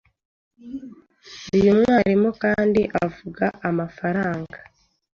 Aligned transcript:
Uyu 1.55 1.71
mwalimu 1.79 2.29
kandi 2.43 2.81
avuga 3.05 3.45
amafaranga 3.69 4.57